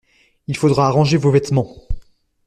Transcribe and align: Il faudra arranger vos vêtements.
Il 0.47 0.57
faudra 0.57 0.87
arranger 0.87 1.15
vos 1.17 1.29
vêtements. 1.29 1.71